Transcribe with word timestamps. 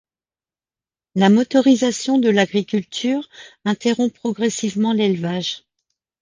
La 1.13 1.29
motorisation 1.29 2.17
de 2.17 2.29
l'agriculture 2.29 3.29
interrompt 3.65 4.11
progressivement 4.15 4.93
l'élevage. 4.93 5.63